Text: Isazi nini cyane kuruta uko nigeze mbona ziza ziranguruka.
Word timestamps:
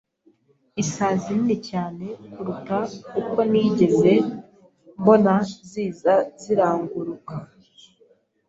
Isazi 0.83 1.29
nini 1.35 1.57
cyane 1.69 2.05
kuruta 2.33 2.77
uko 3.19 3.37
nigeze 3.51 4.13
mbona 4.99 5.33
ziza 5.69 6.13
ziranguruka. 6.41 7.33